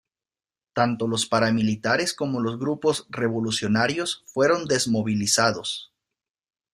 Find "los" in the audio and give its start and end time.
1.07-1.27, 2.41-2.57